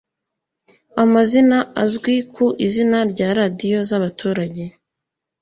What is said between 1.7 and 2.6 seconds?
azwi ku